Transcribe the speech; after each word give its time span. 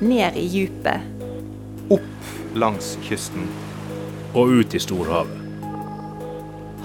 ned 0.00 0.36
i 0.36 0.46
djupet. 0.46 1.00
Opp 1.90 2.54
langs 2.54 2.96
kysten. 3.02 3.48
Og 4.34 4.60
ut 4.60 4.74
i 4.74 4.80
storhavet. 4.80 5.34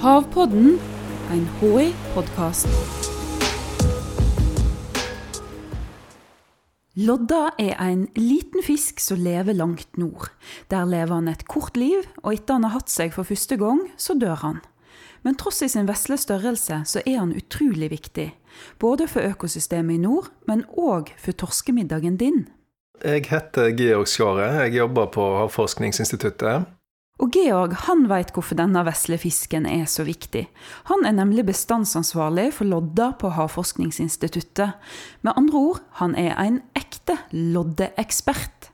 Havpodden, 0.02 0.80
en 1.32 1.44
HI-podkast. 1.60 2.68
Lodda 6.94 7.50
er 7.58 7.74
en 7.82 8.04
liten 8.16 8.62
fisk 8.62 9.00
som 9.02 9.18
lever 9.18 9.56
langt 9.58 9.98
nord. 9.98 10.30
Der 10.70 10.86
lever 10.86 11.16
han 11.16 11.28
et 11.32 11.48
kort 11.50 11.78
liv, 11.78 12.06
og 12.22 12.36
etter 12.36 12.60
han 12.60 12.68
har 12.68 12.78
hatt 12.78 12.94
seg 12.94 13.16
for 13.16 13.26
første 13.26 13.58
gang, 13.58 13.82
så 13.98 14.14
dør 14.14 14.38
han. 14.44 14.60
Men 15.24 15.38
tross 15.40 15.64
i 15.64 15.72
sin 15.72 15.88
vesle 15.88 16.20
størrelse, 16.20 16.84
så 16.86 17.02
er 17.06 17.18
han 17.22 17.34
utrolig 17.34 17.90
viktig. 17.94 18.28
Både 18.80 19.08
for 19.10 19.26
økosystemet 19.26 19.98
i 19.98 20.04
nord, 20.04 20.30
men 20.46 20.68
òg 20.78 21.16
for 21.18 21.34
torskemiddagen 21.34 22.20
din. 22.20 22.44
Jeg 23.04 23.26
heter 23.28 23.74
Georg 23.76 24.08
Skaret. 24.08 24.62
Jeg 24.64 24.78
jobber 24.78 25.10
på 25.12 25.24
Havforskningsinstituttet. 25.42 26.70
Og 27.20 27.32
Georg 27.36 27.76
han 27.86 28.06
veit 28.08 28.32
hvorfor 28.32 28.56
denne 28.56 28.80
vesle 28.88 29.18
fisken 29.20 29.68
er 29.68 29.84
så 29.92 30.06
viktig. 30.08 30.46
Han 30.88 31.04
er 31.04 31.12
nemlig 31.18 31.44
bestandsansvarlig 31.50 32.54
for 32.56 32.70
lodda 32.72 33.12
på 33.20 33.34
Havforskningsinstituttet. 33.36 34.80
Med 35.22 35.36
andre 35.36 35.60
ord, 35.60 35.82
han 36.00 36.16
er 36.16 36.32
en 36.46 36.62
ekte 36.80 37.20
loddeekspert. 37.36 38.72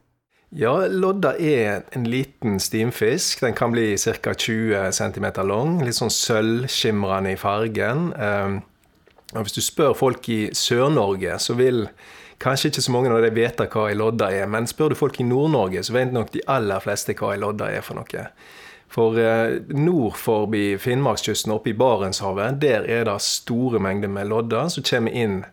Ja, 0.53 0.75
lodda 0.85 1.33
er 1.33 1.83
en 1.97 2.05
liten 2.09 2.61
stimfisk. 2.61 3.41
Den 3.41 3.57
kan 3.57 3.73
bli 3.73 3.97
ca. 3.97 4.33
20 4.33 4.93
cm 4.93 5.27
lang. 5.49 5.81
Litt 5.81 5.97
sånn 5.97 6.13
sølvskimrende 6.13 7.33
i 7.33 7.41
fargen. 7.41 8.11
Ehm, 8.13 8.61
og 9.33 9.45
hvis 9.45 9.57
du 9.57 9.61
spør 9.61 9.97
folk 9.97 10.29
i 10.29 10.41
Sør-Norge, 10.53 11.37
så 11.41 11.57
vil 11.57 11.87
Kanskje 12.39 12.71
ikke 12.71 12.81
så 12.85 12.93
mange 12.95 13.11
av 13.11 13.19
de 13.25 13.33
vet 13.35 13.59
hva 13.59 13.89
ei 13.89 13.97
lodda 13.99 14.29
er, 14.31 14.47
men 14.47 14.67
spør 14.69 14.93
du 14.93 14.95
folk 14.95 15.17
i 15.19 15.27
Nord-Norge, 15.27 15.83
så 15.83 15.95
vet 15.97 16.13
nok 16.15 16.31
de 16.31 16.43
aller 16.47 16.79
fleste 16.79 17.15
hva 17.19 17.33
ei 17.33 17.41
lodda 17.41 17.67
er 17.75 17.83
for 17.83 17.99
noe. 17.99 18.25
For 18.89 19.19
eh, 19.21 19.59
nord 19.75 20.15
forbi 20.17 20.77
Finnmarkskysten, 20.81 21.51
oppe 21.53 21.73
i 21.73 21.77
Barentshavet, 21.77 22.57
der 22.61 22.87
er 22.89 23.03
det 23.05 23.19
store 23.21 23.81
mengder 23.83 24.09
med 24.09 24.31
lodder 24.31 24.71
som 24.73 24.85
kommer 24.87 25.13
inn 25.13 25.43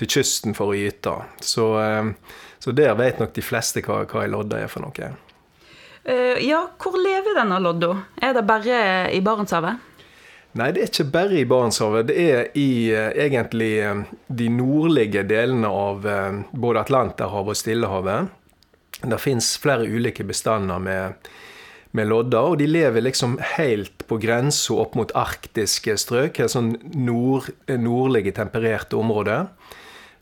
til 0.00 0.08
kysten 0.14 0.56
for 0.56 0.72
å 0.72 0.78
gyte. 0.78 1.12
Så, 1.44 1.66
eh, 1.82 2.38
så, 2.62 2.72
der 2.72 2.94
vet 2.96 3.20
nok 3.20 3.34
de 3.36 3.44
fleste 3.44 3.82
hva, 3.84 4.04
hva 4.08 4.24
ei 4.24 4.32
lodda 4.32 4.62
er 4.62 4.72
for 4.72 4.86
noe. 4.86 5.12
Uh, 6.06 6.38
ja, 6.38 6.60
hvor 6.78 6.94
lever 6.94 7.34
denne 7.34 7.58
lodda? 7.58 7.90
Er 8.22 8.36
det 8.38 8.46
bare 8.46 8.80
i 9.10 9.18
Barentshavet? 9.18 9.82
Nei, 10.56 10.70
det 10.72 10.82
er 10.82 10.88
ikke 10.88 11.12
bare 11.12 11.36
i 11.36 11.48
Barentshavet. 11.48 12.08
Det 12.08 12.16
er 12.16 12.46
i 12.56 12.88
eh, 12.94 13.10
egentlig 13.26 13.72
eh, 13.84 14.04
de 14.28 14.48
nordlige 14.52 15.24
delene 15.28 15.68
av 15.68 16.06
eh, 16.08 16.38
både 16.52 16.84
Atlanterhavet 16.86 17.52
og 17.52 17.60
Stillehavet. 17.60 18.30
Det 19.04 19.18
fins 19.20 19.50
flere 19.60 19.84
ulike 19.84 20.24
bestander 20.24 20.80
med, 20.80 21.28
med 21.92 22.08
lodder, 22.08 22.54
og 22.54 22.60
de 22.62 22.70
lever 22.70 23.04
liksom 23.04 23.36
helt 23.58 24.06
på 24.08 24.16
grensa 24.22 24.78
opp 24.80 24.96
mot 24.96 25.12
arktiske 25.12 25.98
strøk. 26.00 26.40
Et 26.40 26.52
sånn 26.52 26.72
nord, 26.94 27.50
nordlige, 27.68 28.32
tempererte 28.38 28.96
områder. 28.96 29.50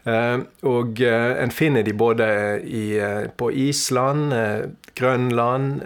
Eh, 0.04 0.38
og 0.68 1.00
eh, 1.00 1.30
en 1.40 1.52
finner 1.52 1.84
de 1.84 1.94
både 1.96 2.26
i, 2.60 2.98
eh, 3.00 3.28
på 3.36 3.50
Island, 3.50 4.34
Grønland, 4.94 5.80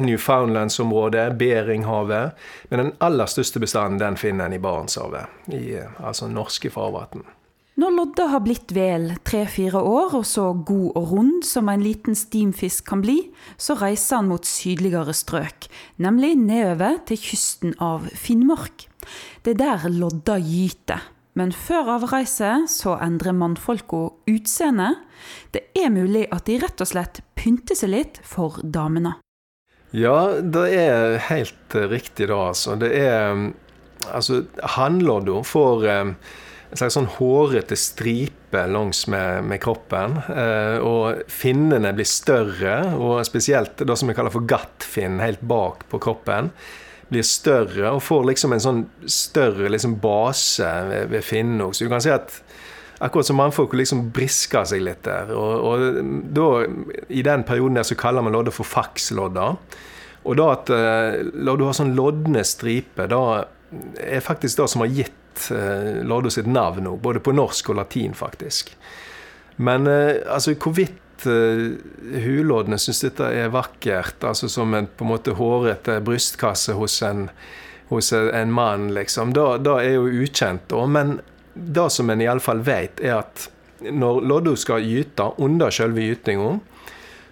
Newfoundlandsområdet, 0.00 1.34
Beringhavet. 1.38 2.38
Men 2.70 2.84
den 2.84 2.92
aller 3.04 3.28
største 3.28 3.60
bestanden 3.60 4.00
den 4.00 4.16
finner 4.16 4.48
en 4.48 4.54
i 4.56 4.62
Barentshavet, 4.62 5.26
i 5.52 5.76
altså 5.76 6.30
norske 6.32 6.70
farvann. 6.72 7.26
Når 7.78 7.92
lodda 7.94 8.24
har 8.32 8.40
blitt 8.42 8.72
vel 8.74 9.12
tre-fire 9.22 9.78
år 9.78 10.16
og 10.18 10.24
så 10.26 10.48
god 10.66 10.96
og 10.98 11.12
rund 11.12 11.44
som 11.46 11.68
en 11.70 11.84
liten 11.84 12.16
stimfisk 12.18 12.88
kan 12.88 13.04
bli, 13.04 13.20
så 13.60 13.76
reiser 13.78 14.18
han 14.18 14.32
mot 14.32 14.48
sydligere 14.48 15.14
strøk, 15.14 15.68
nemlig 16.02 16.32
nedover 16.40 16.98
til 17.06 17.20
kysten 17.22 17.76
av 17.78 18.08
Finnmark. 18.18 18.88
Det 19.44 19.54
er 19.54 19.62
der 19.62 19.86
lodda 19.94 20.40
gyter. 20.42 21.04
Men 21.38 21.52
før 21.54 21.92
avreise 21.98 22.50
så 22.70 22.96
endrer 23.04 23.36
mannfolka 23.36 24.08
utseende. 24.30 24.90
Det 25.54 25.68
er 25.78 25.92
mulig 25.94 26.26
at 26.34 26.48
de 26.48 26.58
rett 26.62 26.82
og 26.82 26.90
slett 26.90 27.22
pynter 27.38 27.78
seg 27.78 27.92
litt 27.94 28.20
for 28.26 28.58
damene. 28.64 29.14
Ja, 29.94 30.40
det 30.42 30.66
er 30.74 31.16
helt 31.30 31.78
riktig 31.88 32.28
da, 32.32 32.42
altså. 32.50 32.76
Det 32.80 32.92
er 32.98 33.48
Altså, 34.14 34.44
hannlodda 34.76 35.40
får 35.44 35.82
eh, 35.90 36.10
en 36.70 36.78
slags 36.80 36.94
sånn 36.96 37.08
hårete 37.16 37.76
stripe 37.76 38.62
langs 38.70 39.02
med, 39.10 39.42
med 39.50 39.60
kroppen. 39.60 40.14
Eh, 40.30 40.78
og 40.78 41.24
finnene 41.28 41.90
blir 41.96 42.08
større, 42.08 42.76
og 42.94 43.18
spesielt 43.26 43.82
det 43.82 43.96
som 43.98 44.08
vi 44.08 44.14
kaller 44.16 44.32
for 44.32 44.46
gattfinn 44.48 45.18
helt 45.20 45.42
bak 45.50 45.82
på 45.90 46.00
kroppen 46.06 46.52
blir 47.08 47.24
større 47.26 47.92
og 47.94 48.02
får 48.04 48.26
liksom 48.28 48.54
en 48.54 48.62
sånn 48.62 48.80
større 49.08 49.70
liksom 49.72 49.96
base 50.02 50.68
ved, 50.90 51.08
ved 51.12 51.24
finnen 51.24 51.72
Så 51.72 51.86
du 51.86 51.92
kan 51.92 52.04
si 52.04 52.12
at 52.12 52.42
akkurat 52.98 53.26
som 53.26 53.38
mannfolk 53.38 53.76
liksom 53.78 54.08
brisker 54.14 54.66
seg 54.68 54.82
litt 54.84 55.04
der. 55.06 55.30
Og, 55.34 55.68
og, 55.68 56.00
da, 56.34 56.48
I 57.08 57.22
den 57.26 57.44
perioden 57.48 57.78
der 57.78 57.86
så 57.86 57.98
kaller 57.98 58.24
man 58.26 58.34
lodder 58.34 58.54
for 58.54 58.68
fakslodder. 58.68 59.56
Og 60.28 60.38
da 60.38 60.48
at 60.52 60.72
uh, 60.74 61.20
lodda 61.32 61.70
har 61.70 61.78
sånn 61.78 61.94
lodne 61.96 62.42
striper, 62.46 63.08
da 63.10 63.22
er 64.02 64.24
faktisk 64.24 64.58
det 64.58 64.68
som 64.72 64.82
har 64.84 64.90
gitt 64.92 65.46
uh, 65.54 66.02
lodda 66.08 66.32
sitt 66.34 66.50
navn 66.50 66.88
nå. 66.88 66.96
Både 67.00 67.22
på 67.22 67.34
norsk 67.36 67.70
og 67.72 67.78
latin, 67.78 68.16
faktisk. 68.18 68.74
Men 69.62 69.86
uh, 69.86 70.18
altså 70.26 70.56
hvorvidt 70.58 70.98
at 71.18 71.26
uh, 71.26 71.74
huloddene 72.22 72.78
syns 72.78 73.02
dette 73.02 73.26
er 73.34 73.50
vakkert, 73.50 74.22
altså 74.24 74.48
som 74.48 74.74
en 74.74 74.86
på 74.86 75.04
en 75.04 75.12
måte 75.12 75.34
hårete 75.38 75.98
brystkasse 76.06 76.76
hos 76.78 77.00
en, 77.02 77.26
hos 77.90 78.12
en 78.12 78.52
mann, 78.54 78.92
liksom. 78.94 79.34
Da 79.34 79.78
er 79.82 79.98
jo 79.98 80.06
ukjent. 80.22 80.68
Da. 80.70 80.86
Men 80.86 81.18
det 81.54 81.90
som 81.90 82.10
en 82.10 82.22
iallfall 82.22 82.62
vet, 82.62 83.02
er 83.02 83.18
at 83.18 83.48
når 83.82 84.22
lodda 84.26 84.54
skal 84.58 84.86
gyte 84.86 85.32
under 85.42 85.74
selve 85.74 86.06
gytinga, 86.06 86.58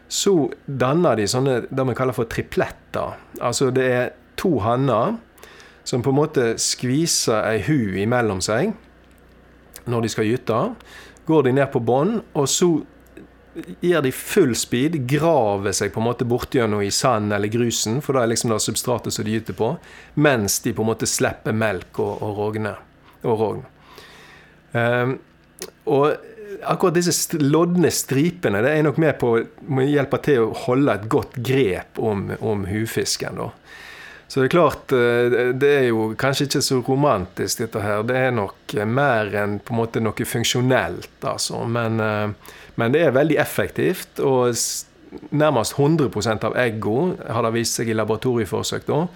så 0.08 0.34
danner 0.66 1.18
de 1.18 1.26
sånne 1.26 1.60
det 1.66 1.86
vi 1.88 1.94
kaller 1.98 2.14
for 2.14 2.30
tripletter. 2.30 3.16
Altså 3.42 3.72
det 3.74 3.86
er 3.90 4.12
to 4.38 4.58
hanner 4.62 5.16
som 5.86 6.02
på 6.02 6.12
en 6.12 6.18
måte 6.18 6.44
skviser 6.62 7.42
ei 7.46 7.62
hu 7.66 7.96
imellom 8.02 8.42
seg 8.42 8.74
når 9.86 10.06
de 10.06 10.10
skal 10.10 10.28
gyte. 10.30 10.60
Går 11.26 11.46
de 11.46 11.54
ned 11.58 11.70
på 11.74 11.82
bånn, 11.82 12.20
og 12.38 12.46
så 12.50 12.70
gir 13.80 14.02
de 14.02 14.12
full 14.12 14.54
speed, 14.58 14.98
graver 15.08 15.72
seg 15.76 15.92
på 15.94 16.02
en 16.02 16.08
måte 16.08 16.26
bortgjennom 16.28 16.82
i 16.84 16.90
sand 16.92 17.32
eller 17.32 17.52
grusen, 17.52 18.00
for 18.04 18.16
da 18.16 18.24
er 18.24 18.32
liksom 18.32 18.52
det 18.52 18.60
substratet 18.64 19.14
som 19.14 19.26
de 19.26 19.36
gyter 19.36 19.56
på, 19.56 19.72
mens 20.20 20.60
de 20.64 20.74
på 20.76 20.84
en 20.84 20.90
måte 20.92 21.08
slipper 21.08 21.56
melk 21.56 22.00
og, 22.02 22.22
og 22.22 22.40
rogne. 22.40 22.76
Og 23.26 23.40
rogn. 23.40 23.64
Um, 24.76 25.16
og 25.88 26.16
akkurat 26.66 26.96
disse 26.96 27.38
lodne 27.40 27.90
stripene 27.94 28.60
det 28.64 28.74
er 28.74 28.84
nok 28.86 28.98
med 29.02 29.16
på 29.20 29.32
å 29.38 29.86
hjelpe 29.86 30.20
til 30.24 30.44
å 30.44 30.54
holde 30.66 30.94
et 30.98 31.06
godt 31.10 31.38
grep 31.44 32.00
om, 32.02 32.28
om 32.40 32.66
hufisken. 32.68 33.40
da. 33.40 33.50
Så 34.28 34.40
det 34.40 34.46
er 34.48 34.54
klart, 34.56 34.92
eh, 34.92 35.52
det 35.54 35.70
er 35.70 35.84
jo 35.92 36.08
kanskje 36.18 36.48
ikke 36.48 36.62
så 36.64 36.80
romantisk, 36.82 37.62
dette 37.62 37.82
her. 37.82 38.02
Det 38.06 38.16
er 38.18 38.32
nok 38.34 38.74
mer 38.90 39.30
enn 39.38 39.60
på 39.62 39.74
en 39.74 39.80
måte 39.80 40.02
noe 40.02 40.26
funksjonelt, 40.26 41.14
altså. 41.22 41.62
Men, 41.70 42.00
eh, 42.00 42.54
men 42.76 42.94
det 42.94 43.06
er 43.06 43.16
veldig 43.16 43.38
effektivt. 43.42 44.20
Og 44.20 44.52
nærmest 45.30 45.76
100% 45.76 46.44
av 46.48 46.56
eggene, 46.60 47.16
har 47.32 47.46
det 47.46 47.54
vist 47.56 47.78
seg 47.78 47.90
i 47.90 47.96
laboratorieforsøk, 47.96 48.86
da, 48.88 49.06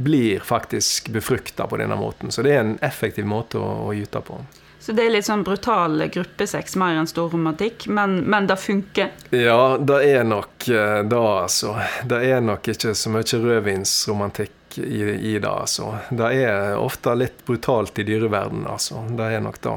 blir 0.00 0.40
faktisk 0.40 1.10
befrukta 1.12 1.66
på 1.66 1.76
denne 1.80 1.98
måten. 2.00 2.32
Så 2.32 2.42
det 2.46 2.54
er 2.54 2.64
en 2.64 2.78
effektiv 2.84 3.28
måte 3.28 3.60
å, 3.60 3.90
å 3.90 3.94
gyte 3.96 4.22
på. 4.24 4.40
Så 4.80 4.94
det 4.96 5.04
er 5.04 5.12
litt 5.12 5.26
sånn 5.26 5.42
brutal 5.44 6.06
gruppesex, 6.08 6.72
mer 6.80 6.96
enn 6.96 7.08
stor 7.08 7.28
romantikk, 7.34 7.84
men, 7.92 8.22
men 8.32 8.46
det 8.48 8.56
funker? 8.56 9.10
Ja, 9.36 9.76
det 9.76 9.98
er 10.08 10.24
nok 10.24 10.70
eh, 10.72 11.02
det, 11.04 11.18
altså. 11.20 11.74
Det 12.08 12.22
er 12.30 12.40
nok 12.40 12.70
ikke 12.72 12.94
så 12.96 13.12
mye 13.12 13.42
rødvinsromantikk 13.44 14.78
i, 14.80 15.02
i, 15.34 15.34
det, 15.36 15.50
altså. 15.50 15.92
Det 16.08 16.32
er 16.46 16.80
ofte 16.80 17.12
litt 17.18 17.44
brutalt 17.44 18.00
i 18.00 18.08
dyreverdenen, 18.08 18.64
altså. 18.72 19.04
Det 19.18 19.28
er 19.28 19.44
nok 19.44 19.60
det. 19.66 19.76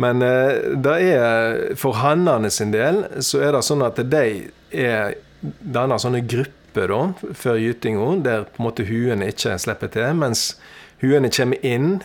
Eh, 0.00 0.14
men 0.14 0.22
eh, 0.22 0.76
det 0.76 0.96
er 1.12 1.76
for 1.76 1.92
hannene 2.00 2.50
sin 2.50 2.72
del 2.72 3.04
så 3.20 3.40
er 3.40 3.52
det 3.52 3.64
sånn 3.66 3.82
at 3.82 4.00
de 4.00 4.50
er 4.70 5.14
danner 5.40 5.98
sånne 5.98 6.22
grupper 6.28 6.88
da, 6.88 7.00
før 7.34 7.56
gytinga, 7.58 8.22
der 8.24 8.44
på 8.44 8.60
en 8.60 8.68
måte 8.68 8.86
huene 8.86 9.30
ikke 9.32 9.58
slipper 9.58 9.90
til, 9.90 10.12
mens 10.14 10.56
huene 11.00 11.30
kommer 11.32 11.64
inn, 11.66 12.02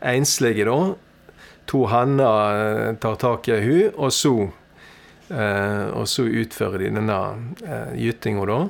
enslige 0.00 0.64
da. 0.68 0.94
To 1.66 1.86
hanner 1.90 2.60
eh, 2.62 2.94
tar 3.02 3.18
tak 3.20 3.48
i 3.48 3.56
ei 3.56 3.64
hu, 3.64 3.78
og 3.96 4.12
så, 4.14 4.36
og 5.26 6.04
så 6.06 6.22
utfører 6.22 6.84
de 6.84 6.92
denne 6.94 7.18
gytinga, 7.98 8.46
da. 8.46 8.60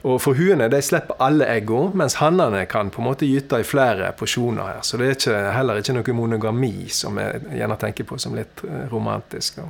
Og 0.00 0.16
for 0.24 0.38
huene 0.38 0.70
de 0.72 0.80
slipper 0.80 1.18
alle 1.20 1.44
eggene, 1.52 1.92
mens 2.00 2.16
hannene 2.22 2.64
kan 2.70 2.88
på 2.92 3.02
en 3.02 3.08
måte 3.10 3.28
gyte 3.28 3.60
i 3.60 3.66
flere 3.66 4.14
porsjoner 4.16 4.70
her. 4.70 4.80
Så 4.86 4.96
det 4.96 5.06
er 5.06 5.18
ikke, 5.18 5.36
heller 5.52 5.80
ikke 5.80 5.96
noe 5.98 6.16
monogami 6.16 6.74
som 6.94 7.20
jeg 7.20 7.44
gjerne 7.58 7.78
tenker 7.80 8.08
på 8.08 8.18
som 8.20 8.36
litt 8.38 8.64
eh, 8.64 8.86
romantisk. 8.92 9.60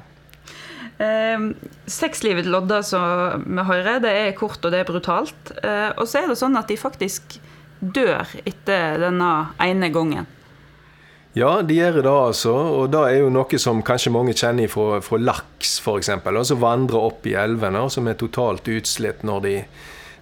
Eh, 1.03 1.47
Sexlivet 1.91 2.47
til 2.47 2.55
lodda 2.55 2.83
som 2.87 3.47
vi 3.47 3.67
hører, 3.73 4.03
det 4.05 4.17
er 4.23 4.37
kort 4.39 4.63
og 4.63 4.75
det 4.75 4.85
er 4.85 4.91
brutalt. 4.91 5.55
Eh, 5.65 5.89
og 5.97 6.07
så 6.07 6.23
er 6.23 6.31
det 6.31 6.39
sånn 6.39 6.59
at 6.61 6.71
de 6.71 6.79
faktisk 6.79 7.41
dør 7.81 8.29
etter 8.45 9.01
denne 9.03 9.33
ene 9.59 9.91
gangen. 9.91 10.29
Ja, 11.39 11.61
de 11.63 11.77
gjør 11.77 12.01
det 12.03 12.11
altså. 12.11 12.53
Og 12.81 12.91
det 12.91 13.01
er 13.07 13.21
jo 13.21 13.31
noe 13.31 13.59
som 13.63 13.83
kanskje 13.87 14.13
mange 14.15 14.35
kjenner 14.35 14.71
fra, 14.71 14.99
fra 15.05 15.19
laks, 15.23 15.79
f.eks. 15.79 16.11
Som 16.49 16.63
vandrer 16.63 17.07
opp 17.11 17.27
i 17.31 17.37
elvene, 17.39 17.87
og 17.87 17.93
som 17.95 18.09
er 18.11 18.19
totalt 18.19 18.67
utslitt 18.71 19.23
når 19.27 19.45
de, 19.47 19.55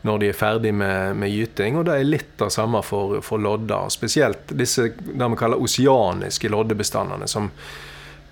når 0.06 0.18
de 0.18 0.30
er 0.30 0.36
ferdig 0.38 0.72
med, 0.74 1.16
med, 1.16 1.30
gyting. 1.32 1.78
Og 1.78 1.86
det 1.88 1.98
er 1.98 2.08
litt 2.08 2.42
av 2.44 2.52
samme 2.54 2.82
for, 2.86 3.18
for 3.24 3.42
lodder. 3.42 3.90
Spesielt 3.92 4.54
disse 4.54 4.90
det 4.98 5.30
vi 5.34 5.38
kaller 5.38 5.62
oseaniske 5.62 6.50
loddebestandene. 6.52 7.28
som 7.28 7.50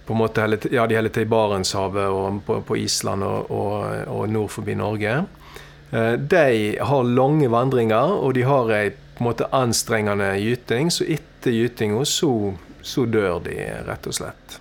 på 0.07 0.15
en 0.15 0.19
måte 0.19 0.45
ja, 0.71 0.87
de 0.87 0.95
holder 0.95 1.11
til 1.11 1.25
i 1.27 1.31
Barentshavet 1.31 2.13
og 2.15 2.43
på, 2.47 2.61
på 2.63 2.77
Island 2.79 3.27
og, 3.27 3.51
og, 3.51 4.05
og, 4.07 4.29
nord 4.31 4.53
forbi 4.55 4.77
Norge. 4.79 5.17
Eh, 5.91 6.13
de 6.13 6.77
har 6.79 7.11
lange 7.11 7.51
vandringer, 7.51 8.15
og 8.15 8.37
de 8.39 8.45
har 8.47 8.71
ei 8.77 8.93
en 9.19 9.43
anstrengende 9.51 10.37
gyting. 10.39 10.91
Så 10.91 11.05
etter 11.05 11.51
gytinga 11.51 12.05
så, 12.05 12.55
så 12.83 13.07
dør 13.07 13.41
de, 13.49 13.57
rett 13.89 14.07
og 14.07 14.15
slett. 14.15 14.61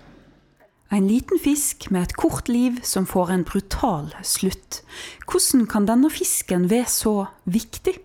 En 0.94 1.08
liten 1.08 1.40
fisk 1.42 1.90
med 1.90 2.04
et 2.06 2.16
kort 2.16 2.48
liv 2.48 2.78
som 2.86 3.08
får 3.10 3.32
en 3.34 3.44
brutal 3.44 4.12
slutt. 4.24 4.84
Hvordan 5.26 5.66
kan 5.68 5.88
denne 5.90 6.12
fisken 6.14 6.70
være 6.70 6.90
så 6.92 7.16
viktig? 7.46 7.98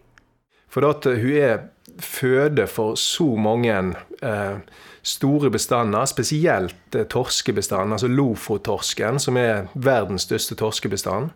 For 0.71 0.87
at 0.89 1.05
hun 1.05 1.37
er 1.37 1.59
føde 2.01 2.67
for 2.67 2.95
så 2.95 3.35
mange 3.37 3.75
eh, 4.23 4.57
store 5.03 5.51
bestander, 5.51 6.05
spesielt 6.05 6.95
eh, 6.97 7.05
torskebestanden, 7.05 7.93
altså 7.93 8.09
Lofottorsken, 8.09 9.19
som 9.19 9.37
er 9.37 9.69
verdens 9.75 10.23
største 10.23 10.55
torskebestand. 10.55 11.31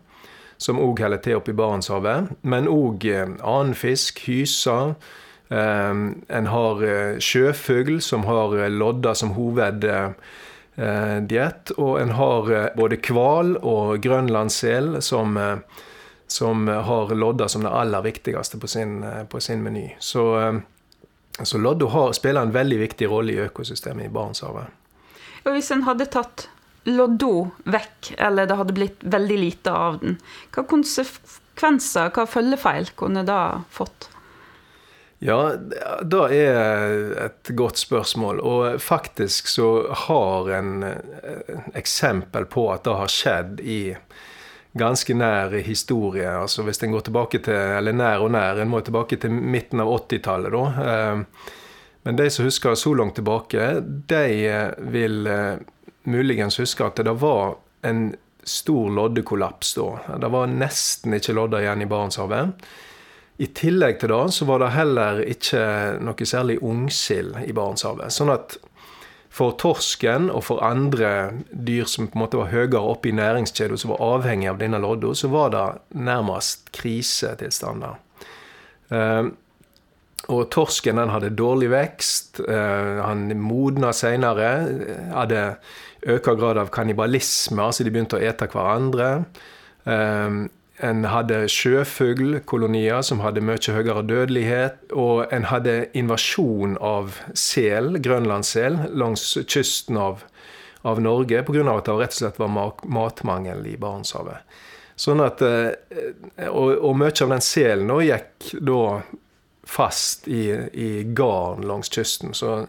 Som 0.57 0.79
òg 0.79 1.01
holder 1.03 1.19
til 1.19 1.35
oppe 1.35 1.51
i 1.51 1.57
Barentshavet. 1.57 2.31
Men 2.41 2.69
òg 2.71 3.05
eh, 3.05 3.27
annen 3.43 3.75
fisk, 3.75 4.23
hyser. 4.25 4.95
Eh, 5.51 5.93
en 6.39 6.51
har 6.51 6.83
eh, 6.83 7.19
sjøfugl, 7.19 7.99
som 8.01 8.25
har 8.25 8.57
eh, 8.57 8.71
lodda 8.71 9.13
som 9.15 9.35
hoveddiett. 10.77 11.71
Og 11.79 11.99
en 12.01 12.15
har 12.17 12.53
både 12.77 13.01
hval 13.07 13.55
og 13.63 13.99
grønlandssel 14.03 15.01
som 15.01 15.37
som 16.27 16.67
har 16.67 17.15
lodda 17.15 17.47
som 17.47 17.63
det 17.63 17.69
aller 17.69 18.01
viktigste 18.01 18.57
på 18.57 18.67
sin, 18.67 19.05
på 19.29 19.39
sin 19.39 19.63
meny. 19.63 19.95
Så, 19.99 20.39
eh, 20.41 20.55
så 21.43 21.57
lodda 21.57 22.13
spiller 22.13 22.41
en 22.41 22.51
veldig 22.51 22.79
viktig 22.79 23.09
rolle 23.09 23.33
i 23.33 23.43
økosystemet 23.45 24.05
i 24.05 24.09
Barentshavet. 24.09 24.65
Og 25.45 25.53
hvis 25.53 25.71
en 25.71 25.85
hadde 25.85 26.09
tatt 26.09 26.47
loddo 26.89 27.51
vekk, 27.69 28.15
eller 28.17 28.49
det 28.49 28.57
hadde 28.57 28.77
blitt 28.77 29.05
veldig 29.05 29.37
lite 29.37 29.71
av 29.71 29.99
den, 30.01 30.17
hva 30.53 30.65
konsekvenser, 30.69 32.11
hva 32.13 32.25
følgefeil 32.29 32.91
kunne 32.97 33.25
det 33.25 33.41
fått? 33.73 34.09
Ja, 35.25 35.55
det 36.05 36.25
er 36.37 37.15
et 37.25 37.49
godt 37.57 37.79
spørsmål. 37.81 38.39
Og 38.45 38.81
faktisk 38.81 39.47
så 39.49 39.69
har 40.05 40.51
en 40.59 40.83
eh, 40.83 41.55
eksempel 41.73 42.45
på 42.45 42.67
at 42.73 42.85
det 42.85 42.93
har 42.99 43.09
skjedd 43.09 43.63
i 43.65 43.79
ganske 44.77 45.15
nær 45.17 45.55
historie. 45.65 46.29
altså 46.29 46.63
Hvis 46.67 46.83
en 46.83 46.93
går 46.93 47.07
tilbake 47.07 47.41
til, 47.47 47.57
eller 47.79 47.97
nær 47.97 48.21
og 48.21 48.35
nær, 48.37 48.61
en 48.61 48.69
må 48.69 48.83
tilbake 48.85 49.17
til 49.17 49.33
midten 49.33 49.81
av 49.81 49.89
80-tallet, 49.95 50.53
da. 50.53 50.65
Eh, 50.85 51.51
men 52.05 52.21
de 52.21 52.29
som 52.29 52.45
husker 52.45 52.75
så 52.77 52.93
langt 52.93 53.17
tilbake, 53.17 53.69
de 53.81 54.25
eh, 54.45 54.71
vil 54.93 55.25
muligens 56.05 56.59
huske 56.61 56.85
at 56.85 57.01
det 57.01 57.17
var 57.17 57.55
en 57.81 58.11
stor 58.45 58.91
loddekollaps 58.93 59.73
da. 59.79 59.87
Det 60.21 60.29
var 60.29 60.53
nesten 60.53 61.17
ikke 61.17 61.33
lodder 61.33 61.65
igjen 61.65 61.81
i 61.81 61.89
Barentshavet. 61.89 62.67
I 63.37 63.49
tillegg 63.51 63.99
til 63.99 64.13
det 64.13 64.21
så 64.31 64.47
var 64.47 64.61
det 64.63 64.75
heller 64.75 65.19
ikke 65.27 65.61
noe 66.03 66.27
særlig 66.27 66.61
ungsild 66.63 67.35
i 67.43 67.51
Barentshavet. 67.55 68.13
Sånn 68.15 68.31
at 68.31 68.55
for 69.35 69.57
torsken 69.59 70.29
og 70.31 70.45
for 70.47 70.63
andre 70.63 71.41
dyr 71.51 71.89
som 71.91 72.07
på 72.07 72.15
en 72.15 72.23
måte 72.23 72.39
var 72.39 72.53
høyere 72.53 72.79
oppe 72.79 73.11
i 73.11 73.15
næringskjeden, 73.17 73.79
som 73.81 73.91
var 73.91 74.03
avhengig 74.05 74.47
av 74.47 74.61
denne 74.61 74.79
lodda, 74.79 75.11
så 75.11 75.27
var 75.33 75.51
det 75.51 75.65
nærmest 75.99 76.71
krisetilstander. 76.75 77.97
Uh, 78.93 79.33
og 80.31 80.47
torsken 80.55 81.01
den 81.01 81.11
hadde 81.11 81.35
dårlig 81.35 81.67
vekst. 81.73 82.39
Uh, 82.47 83.03
han 83.03 83.27
modna 83.43 83.91
seinere. 83.93 84.53
Hadde 85.11 85.41
økt 86.15 86.31
grad 86.39 86.61
av 86.61 86.71
kannibalisme, 86.71 87.59
altså 87.59 87.83
de 87.83 87.91
begynte 87.91 88.15
å 88.15 88.23
ete 88.23 88.47
hverandre. 88.53 89.09
En 90.83 91.05
hadde 91.07 91.45
sjøfuglkolonier 91.47 93.03
som 93.05 93.21
hadde 93.23 93.43
mye 93.45 93.75
høyere 93.77 94.03
dødelighet. 94.03 94.81
Og 94.91 95.25
en 95.33 95.47
hadde 95.47 95.85
invasjon 95.95 96.75
av 96.83 97.19
sel, 97.37 97.95
grønlandssel, 98.03 98.81
langs 98.91 99.23
kysten 99.47 99.99
av, 100.01 100.25
av 100.83 100.99
Norge 101.03 101.45
pga. 101.47 101.63
at 101.77 101.87
det 101.87 101.99
rett 101.99 102.17
og 102.17 102.19
slett 102.19 102.41
var 102.41 102.75
matmangel 102.83 103.63
i 103.71 103.77
Barentshavet. 103.79 104.43
Sånn 104.95 105.19
at, 105.23 105.41
eh, 105.43 105.71
og, 106.47 106.69
og 106.79 106.93
mye 106.95 107.15
av 107.23 107.33
den 107.33 107.43
selen 107.43 107.91
gikk 108.03 108.53
da 108.63 109.01
fast 109.65 110.27
i, 110.27 110.45
i 110.71 111.03
garn 111.17 111.65
langs 111.67 111.91
kysten. 111.91 112.35
Så, 112.37 112.67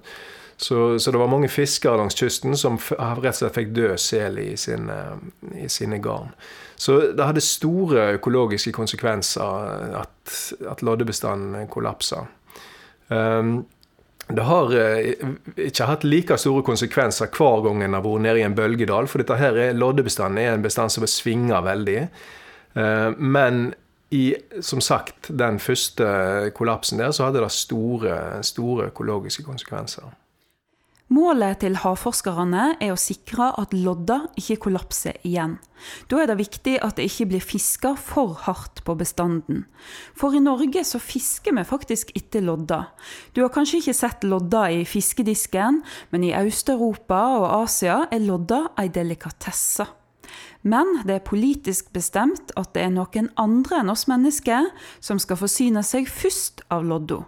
så, 0.56 0.98
så, 0.98 1.12
det 1.12 1.20
var 1.20 1.28
mange 1.28 1.50
fiskere 1.52 1.98
langs 2.00 2.16
kysten 2.16 2.56
som 2.56 2.78
rett 2.80 3.28
og 3.28 3.36
slett 3.36 3.58
fikk 3.58 3.74
død 3.76 4.00
sel 4.00 4.38
i, 4.40 4.54
sin, 4.56 4.88
i 5.52 5.68
sine 5.68 5.98
garn. 6.00 6.32
Så 6.76 6.98
det 7.16 7.24
hadde 7.24 7.44
store 7.44 8.10
økologiske 8.16 8.72
konsekvenser 8.76 10.00
at, 10.00 10.34
at 10.70 10.84
loddebestanden 10.84 11.68
kollapsa. 11.72 12.26
Um, 13.08 13.64
det 14.28 14.42
har 14.42 14.72
uh, 14.74 15.30
ikke 15.56 15.86
hatt 15.86 16.04
like 16.04 16.36
store 16.40 16.64
konsekvenser 16.66 17.30
hver 17.32 17.62
gang 17.64 17.84
en 17.84 17.96
har 17.96 18.04
vært 18.04 18.24
nede 18.26 18.42
i 18.42 18.46
en 18.46 18.56
bølgedal. 18.58 19.08
For 19.08 19.22
dette 19.22 19.38
her 19.40 19.56
er, 19.56 19.78
loddebestanden 19.78 20.42
er 20.42 20.56
en 20.56 20.66
bestand 20.66 20.92
som 20.92 21.06
svinger 21.08 21.64
veldig. 21.64 22.00
Uh, 22.76 23.12
men 23.16 23.70
i, 24.12 24.34
som 24.60 24.82
sagt, 24.84 25.30
den 25.32 25.58
første 25.58 26.06
kollapsen 26.54 27.00
der, 27.00 27.10
så 27.10 27.26
hadde 27.26 27.42
det 27.42 27.50
store, 27.54 28.42
store 28.46 28.90
økologiske 28.92 29.46
konsekvenser. 29.46 30.12
Målet 31.16 31.62
til 31.62 31.78
havforskerne 31.80 32.74
er 32.82 32.90
å 32.92 32.98
sikre 33.00 33.48
at 33.56 33.72
lodda 33.72 34.18
ikke 34.36 34.58
kollapser 34.66 35.16
igjen. 35.24 35.54
Da 36.10 36.18
er 36.20 36.28
det 36.28 36.36
viktig 36.42 36.74
at 36.84 36.98
det 36.98 37.06
ikke 37.08 37.28
blir 37.30 37.44
fiska 37.44 37.94
for 37.96 38.34
hardt 38.44 38.82
på 38.84 38.96
bestanden. 38.98 39.62
For 40.18 40.36
i 40.36 40.42
Norge 40.44 40.82
så 40.84 41.00
fisker 41.00 41.56
vi 41.56 41.64
faktisk 41.64 42.12
etter 42.18 42.44
lodda. 42.44 42.82
Du 43.32 43.40
har 43.44 43.54
kanskje 43.54 43.80
ikke 43.80 43.96
sett 43.96 44.26
lodda 44.28 44.66
i 44.74 44.84
fiskedisken, 44.88 45.80
men 46.12 46.26
i 46.26 46.34
Øst-Europa 46.36 47.22
og 47.38 47.48
Asia 47.62 48.02
er 48.12 48.26
lodda 48.26 48.66
ei 48.76 48.90
delikatesse. 48.92 49.88
Men 50.66 50.98
det 51.06 51.20
er 51.20 51.28
politisk 51.32 51.92
bestemt 51.96 52.52
at 52.60 52.74
det 52.74 52.82
er 52.82 52.92
noen 52.92 53.30
andre 53.40 53.80
enn 53.80 53.92
oss 53.94 54.08
mennesker 54.10 54.68
som 55.00 55.22
skal 55.22 55.40
forsyne 55.40 55.86
seg 55.86 56.10
først 56.10 56.66
av 56.68 56.84
lodda. 56.84 57.22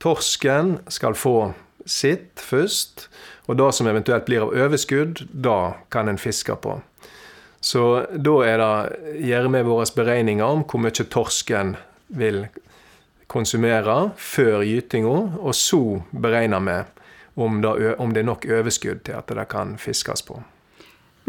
Torsken 0.00 0.80
skal 0.88 1.14
få 1.14 1.52
sitt 1.90 2.40
først. 2.40 3.08
Og 3.50 3.58
det 3.58 3.72
som 3.74 3.88
eventuelt 3.90 4.28
blir 4.28 4.46
av 4.46 4.54
overskudd, 4.54 5.24
da 5.32 5.74
kan 5.90 6.08
en 6.08 6.20
fiske 6.20 6.54
på. 6.62 6.78
Så 7.60 7.84
da 8.16 8.34
er 8.46 8.62
det 8.62 9.16
gjør 9.26 9.50
vi 9.52 9.64
våre 9.66 9.88
beregninger 9.96 10.46
om 10.46 10.62
hvor 10.64 10.80
mye 10.80 11.06
torsken 11.12 11.74
vil 12.08 12.46
konsumere 13.30 14.10
før 14.18 14.64
gytinga, 14.66 15.18
og 15.38 15.54
så 15.54 16.00
beregner 16.10 16.64
vi 16.66 16.78
om 17.40 17.60
det, 17.62 17.74
om 18.00 18.14
det 18.14 18.24
er 18.24 18.30
nok 18.30 18.46
overskudd 18.48 19.04
til 19.06 19.18
at 19.18 19.30
det 19.30 19.46
kan 19.52 19.76
fiskes 19.78 20.24
på. 20.26 20.40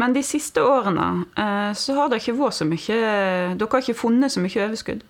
Men 0.00 0.16
de 0.16 0.22
siste 0.24 0.62
årene 0.64 1.26
eh, 1.38 1.70
så 1.78 1.94
har 1.94 2.10
det 2.10 2.22
ikke 2.22 2.38
vært 2.40 2.56
så 2.56 2.66
mye 2.66 2.96
Dere 3.54 3.68
har 3.70 3.84
ikke 3.84 3.98
funnet 4.00 4.32
så 4.32 4.42
mye 4.42 4.64
overskudd? 4.64 5.04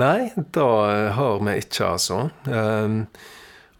Nei, 0.00 0.30
det 0.36 0.68
har 1.16 1.42
vi 1.42 1.56
ikke, 1.58 1.88
altså. 1.90 2.20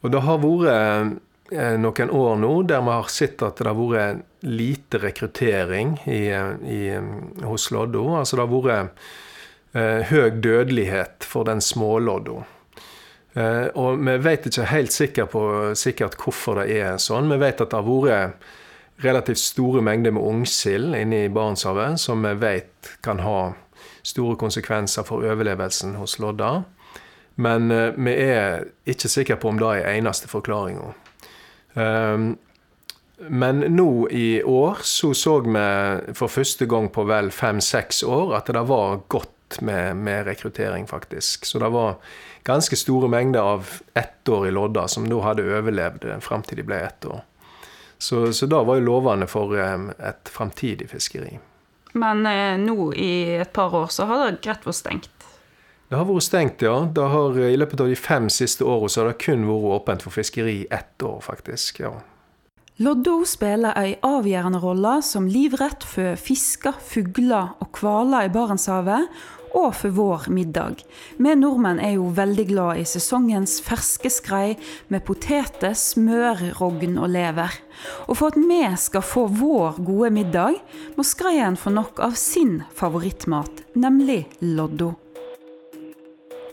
Og 0.01 0.13
det 0.13 0.23
har 0.25 0.41
vært 0.41 1.19
eh, 1.53 1.75
noen 1.81 2.15
år 2.17 2.39
nå 2.41 2.53
der 2.69 2.85
vi 2.87 2.95
har 2.95 3.11
sett 3.13 3.43
at 3.45 3.61
det 3.61 3.69
har 3.69 3.79
vært 3.79 4.47
lite 4.47 5.01
rekruttering 5.03 5.99
i, 6.09 6.23
i, 6.33 6.81
hos 7.45 7.69
lodda. 7.75 8.07
Altså 8.23 8.39
det 8.39 8.47
har 8.47 8.55
vært 8.55 9.05
eh, 9.77 10.09
høy 10.13 10.41
dødelighet 10.41 11.29
for 11.29 11.49
den 11.49 11.61
smålodda. 11.65 12.41
Eh, 13.35 13.67
og 13.79 14.01
vi 14.01 14.17
vet 14.25 14.49
ikke 14.49 14.71
helt 14.73 14.95
sikkert, 14.95 15.35
på, 15.35 15.45
sikkert 15.79 16.17
hvorfor 16.21 16.63
det 16.63 16.81
er 16.81 16.97
sånn. 17.03 17.31
Vi 17.31 17.39
vet 17.43 17.61
at 17.61 17.71
det 17.71 17.79
har 17.79 17.87
vært 17.87 18.51
relativt 19.05 19.41
store 19.41 19.83
mengder 19.85 20.13
med 20.13 20.25
ungsild 20.25 20.97
inne 20.97 21.25
i 21.25 21.33
Barentshavet, 21.33 22.01
som 22.01 22.25
vi 22.27 22.35
vet 22.41 22.91
kan 23.05 23.23
ha 23.25 23.53
store 24.05 24.37
konsekvenser 24.41 25.07
for 25.09 25.25
overlevelsen 25.25 25.97
hos 26.01 26.19
lodda. 26.21 26.63
Men 27.41 27.73
uh, 27.73 27.97
vi 27.97 28.15
er 28.27 28.69
ikke 28.91 29.11
sikre 29.11 29.39
på 29.41 29.51
om 29.53 29.59
det 29.61 29.73
er 29.81 29.97
eneste 29.97 30.29
forklaringa. 30.31 30.93
Um, 31.75 32.33
Men 33.29 33.61
nå 33.77 34.09
i 34.09 34.43
år 34.43 34.79
så 34.83 35.15
så 35.15 35.41
vi 35.45 35.65
for 36.17 36.33
første 36.33 36.65
gang 36.67 36.89
på 36.89 37.05
vel 37.05 37.29
fem-seks 37.31 38.03
år 38.03 38.33
at 38.39 38.49
det 38.49 38.63
var 38.65 39.03
godt 39.13 39.61
med, 39.61 39.97
med, 39.97 40.25
rekruttering, 40.27 40.87
faktisk. 40.87 41.45
Så 41.45 41.59
det 41.59 41.69
var 41.69 41.99
ganske 42.45 42.77
store 42.77 43.09
mengder 43.09 43.41
av 43.41 43.69
ettårige 43.93 44.55
lodder 44.57 44.87
som 44.87 45.09
da 45.11 45.21
hadde 45.21 45.45
overlevd 45.45 46.07
fram 46.25 46.47
til 46.49 46.63
de 46.63 46.65
ble 46.65 46.81
ett 46.81 47.05
år. 47.05 47.21
Så, 47.99 48.33
så 48.33 48.47
da 48.49 48.63
var 48.65 48.81
jo 48.81 48.89
lovende 48.89 49.29
for 49.29 49.53
et 49.53 50.33
framtidig 50.33 50.89
fiskeri. 50.89 51.37
Men 51.93 52.25
eh, 52.27 52.57
nå 52.57 52.93
i 52.97 53.37
et 53.43 53.53
par 53.53 53.75
år 53.75 53.91
så 53.93 54.07
har 54.09 54.31
det 54.31 54.41
greit 54.47 54.65
vært 54.65 54.79
stengt? 54.79 55.20
Det 55.91 55.99
har 55.99 56.07
vært 56.07 56.23
stengt, 56.23 56.63
ja. 56.63 56.77
Det 56.87 57.03
har, 57.13 57.35
I 57.51 57.59
løpet 57.59 57.81
av 57.83 57.91
de 57.91 57.99
fem 57.99 58.29
siste 58.31 58.63
årene 58.63 58.95
har 58.95 59.11
det 59.11 59.19
kun 59.25 59.43
vært 59.49 59.73
åpent 59.75 60.07
for 60.07 60.15
fiskeri 60.15 60.63
ett 60.71 61.03
år, 61.03 61.19
faktisk. 61.27 61.83
ja. 61.83 61.97
Loddo 62.81 63.19
spiller 63.29 63.75
ei 63.77 63.99
avgjørende 64.07 64.61
rolle 64.63 64.93
som 65.05 65.27
livrett 65.29 65.83
for 65.85 66.15
fisker, 66.17 66.79
fugler 66.81 67.51
og 67.61 67.77
hvaler 67.83 68.29
i 68.29 68.33
Barentshavet, 68.33 69.11
og 69.51 69.75
for 69.75 69.91
vår 69.91 70.31
middag. 70.31 70.85
Vi 71.19 71.35
nordmenn 71.35 71.83
er 71.83 71.97
jo 71.97 72.07
veldig 72.15 72.47
glad 72.53 72.81
i 72.81 72.87
sesongens 72.87 73.59
ferske 73.67 74.15
skrei 74.15 74.55
med 74.95 75.03
poteter, 75.05 75.75
smør, 75.75 76.55
rogn 76.63 76.97
og 77.03 77.11
lever. 77.11 77.59
Og 78.07 78.15
for 78.15 78.31
at 78.31 78.39
vi 78.39 78.63
skal 78.79 79.05
få 79.05 79.27
vår 79.43 79.83
gode 79.83 80.15
middag, 80.15 80.63
må 80.95 81.05
skreien 81.05 81.59
få 81.59 81.75
nok 81.75 81.99
av 81.99 82.15
sin 82.15 82.61
favorittmat, 82.79 83.67
nemlig 83.75 84.23
loddo. 84.41 84.95